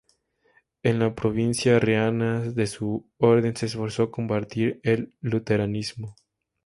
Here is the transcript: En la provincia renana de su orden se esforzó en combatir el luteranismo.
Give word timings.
En 0.81 0.97
la 0.97 1.13
provincia 1.13 1.77
renana 1.77 2.39
de 2.51 2.65
su 2.65 3.07
orden 3.19 3.55
se 3.55 3.67
esforzó 3.67 4.05
en 4.05 4.09
combatir 4.09 4.79
el 4.81 5.13
luteranismo. 5.21 6.15